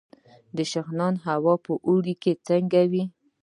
[0.55, 3.03] د شغنان هوا په اوړي کې څنګه وي؟